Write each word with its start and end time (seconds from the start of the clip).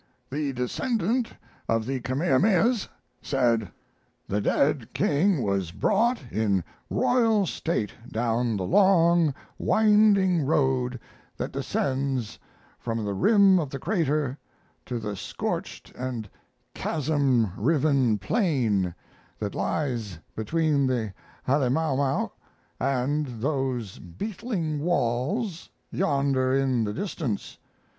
The 0.31 0.51
descendant 0.53 1.31
of 1.69 1.85
the 1.85 1.99
Kamehamehas 1.99 2.89
said: 3.21 3.69
The 4.27 4.41
dead 4.41 4.91
king 4.95 5.43
was 5.43 5.69
brought 5.69 6.23
in 6.31 6.63
royal 6.89 7.45
state 7.45 7.93
down 8.11 8.57
the 8.57 8.65
long, 8.65 9.31
winding 9.59 10.43
road 10.43 10.99
that 11.37 11.51
descends 11.51 12.39
from 12.79 13.05
the 13.05 13.13
rim 13.13 13.59
of 13.59 13.69
the 13.69 13.77
crater 13.77 14.39
to 14.87 14.97
the 14.97 15.15
scorched 15.15 15.91
and 15.93 16.27
chasm 16.73 17.53
riven 17.55 18.17
plain 18.17 18.95
that 19.37 19.53
lies 19.53 20.17
between 20.35 20.87
the 20.87 21.13
'Hale 21.45 21.69
mau 21.69 21.95
mau' 21.95 22.31
and 22.79 23.27
those 23.39 23.99
beetling 23.99 24.79
walls 24.79 25.69
yonder 25.91 26.55
in 26.55 26.85
the 26.85 26.93
distance. 26.95 27.59